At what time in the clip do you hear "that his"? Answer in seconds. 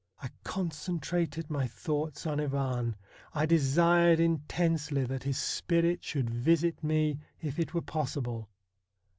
5.05-5.37